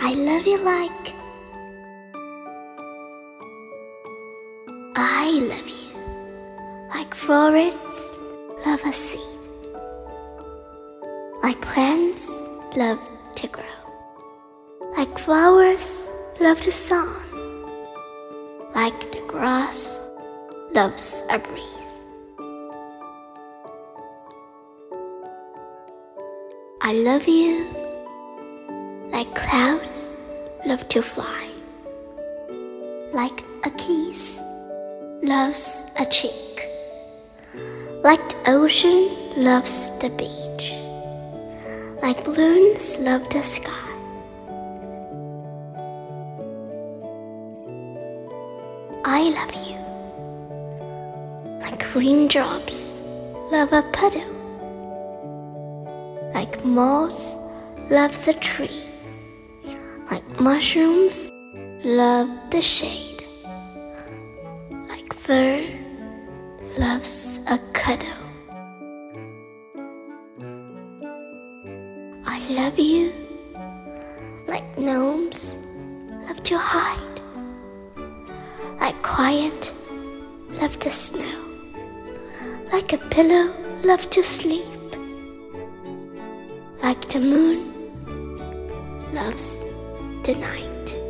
I 0.00 0.12
love 0.12 0.46
you 0.46 0.58
like 0.58 1.14
I 4.96 5.30
love 5.40 5.68
you. 5.68 6.88
Like 6.90 7.14
forests 7.14 8.14
love 8.66 8.80
a 8.84 8.92
seed. 8.92 9.20
Like 11.42 11.60
plants 11.62 12.30
love 12.76 13.00
to 13.36 13.48
grow. 13.48 13.64
Like 14.96 15.18
flowers 15.18 16.10
love 16.40 16.60
the 16.62 16.72
sun. 16.72 17.08
Like 18.74 19.12
the 19.12 19.20
grass 19.26 20.00
loves 20.72 21.22
a 21.30 21.38
breeze. 21.38 22.00
I 26.82 26.92
love 26.92 27.26
you 27.26 27.83
like 29.24 29.34
clouds 29.34 30.08
love 30.66 30.86
to 30.88 31.00
fly, 31.02 31.48
like 33.12 33.42
a 33.64 33.70
kiss 33.70 34.40
loves 35.22 35.90
a 35.98 36.06
cheek, 36.06 36.68
like 38.02 38.20
the 38.28 38.50
ocean 38.50 39.10
loves 39.36 39.96
the 39.98 40.10
beach, 40.10 40.74
like 42.02 42.24
balloons 42.24 42.98
love 42.98 43.28
the 43.30 43.42
sky. 43.42 43.70
I 49.06 49.30
love 49.30 49.54
you. 49.68 49.78
Like 51.60 51.94
raindrops 51.94 52.98
love 53.50 53.72
a 53.72 53.82
puddle. 53.92 54.32
Like 56.34 56.64
moss 56.64 57.36
love 57.90 58.24
the 58.24 58.32
tree, 58.34 58.90
mushrooms 60.44 61.32
love 61.84 62.28
the 62.50 62.60
shade, 62.60 63.24
like 64.90 65.10
fur 65.14 65.64
loves 66.76 67.38
a 67.48 67.56
cuddle. 67.72 68.24
I 72.26 72.38
love 72.50 72.78
you 72.78 73.10
like 74.46 74.66
gnomes 74.76 75.56
love 76.28 76.42
to 76.42 76.58
hide, 76.58 77.22
like 78.82 79.02
quiet 79.02 79.72
love 80.60 80.78
the 80.80 80.90
snow, 80.90 81.38
like 82.70 82.92
a 82.92 82.98
pillow 83.16 83.46
love 83.82 84.10
to 84.10 84.22
sleep. 84.22 84.66
Like 86.82 87.08
the 87.08 87.20
moon 87.20 87.72
loves 89.14 89.73
tonight. 90.24 91.03